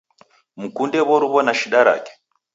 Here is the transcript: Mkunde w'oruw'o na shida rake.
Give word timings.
Mkunde 0.61 0.99
w'oruw'o 1.07 1.39
na 1.45 1.53
shida 1.59 1.79
rake. 1.87 2.13